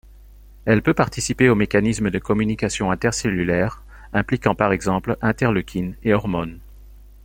Elle 0.65 0.81
peut 0.81 0.95
participer 0.95 1.47
aux 1.47 1.53
mécanismes 1.53 2.09
de 2.09 2.17
communications 2.17 2.89
inter-cellulaires, 2.89 3.83
impliquant 4.13 4.55
par 4.55 4.71
exemple 4.73 5.15
interleukines 5.21 5.95
et 6.01 6.15
hormones. 6.15 6.57